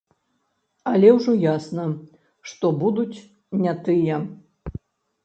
[0.91, 1.85] Але ўжо ясна,
[2.53, 3.17] што будуць
[3.67, 4.17] не тыя.